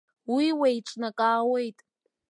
[0.33, 1.77] Уи уеиҿнакаауеит.